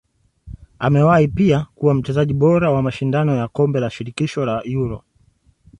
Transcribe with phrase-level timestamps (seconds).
[0.79, 5.03] Amewahi pia kuwa mchezaji bora wa mashindano ya kombe la shirikisho la Euro